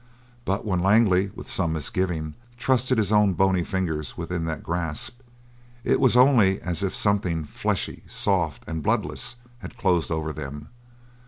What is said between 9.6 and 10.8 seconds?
closed over them.